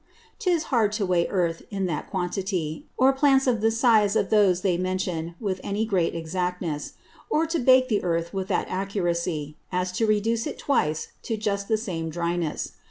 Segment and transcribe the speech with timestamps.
[0.39, 4.61] 'Tis hard to weigh Earth in that quantity, or Plants of the size of those
[4.61, 6.93] they mention, with any great exactness;
[7.29, 11.67] or to bake the Earth with that accuracy, as to reduce it twice to just
[11.67, 12.71] the same Driness.